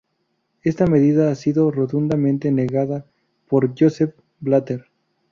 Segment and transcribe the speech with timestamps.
[0.63, 3.05] Esta medida ha sido rotundamente negada
[3.47, 4.87] por Joseph Blatter.